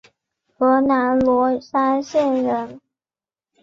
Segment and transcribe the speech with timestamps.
[0.57, 2.81] 河南罗山县人。